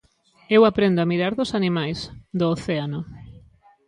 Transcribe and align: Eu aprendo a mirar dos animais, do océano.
Eu 0.55 0.61
aprendo 0.65 0.99
a 1.01 1.09
mirar 1.11 1.33
dos 1.35 1.51
animais, 1.59 1.99
do 2.39 2.45
océano. 2.55 2.99